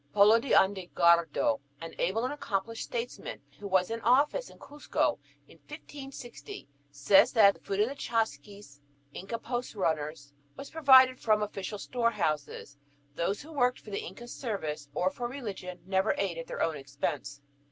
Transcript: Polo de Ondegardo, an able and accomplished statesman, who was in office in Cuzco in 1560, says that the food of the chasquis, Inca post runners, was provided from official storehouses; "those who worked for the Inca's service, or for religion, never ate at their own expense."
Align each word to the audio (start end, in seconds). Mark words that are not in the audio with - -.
Polo 0.13 0.39
de 0.39 0.49
Ondegardo, 0.55 1.61
an 1.79 1.93
able 1.99 2.23
and 2.25 2.33
accomplished 2.33 2.81
statesman, 2.85 3.39
who 3.59 3.67
was 3.67 3.91
in 3.91 4.01
office 4.01 4.49
in 4.49 4.57
Cuzco 4.57 5.19
in 5.47 5.59
1560, 5.59 6.67
says 6.89 7.31
that 7.33 7.53
the 7.53 7.59
food 7.59 7.79
of 7.81 7.87
the 7.87 7.93
chasquis, 7.93 8.81
Inca 9.13 9.37
post 9.37 9.75
runners, 9.75 10.33
was 10.57 10.71
provided 10.71 11.19
from 11.19 11.43
official 11.43 11.77
storehouses; 11.77 12.79
"those 13.13 13.43
who 13.43 13.53
worked 13.53 13.79
for 13.79 13.91
the 13.91 13.99
Inca's 14.03 14.33
service, 14.33 14.89
or 14.95 15.11
for 15.11 15.27
religion, 15.27 15.81
never 15.85 16.15
ate 16.17 16.39
at 16.39 16.47
their 16.47 16.63
own 16.63 16.77
expense." 16.77 17.39